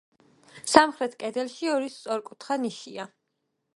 სამხრეთ 0.71 1.13
კედელში 1.23 1.69
ორი 1.75 1.93
სწორკუთხა 1.97 2.59
ნიშია. 2.65 3.07